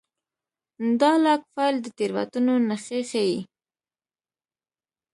[0.99, 3.39] دا لاګ فایل د تېروتنو نښې ښيي.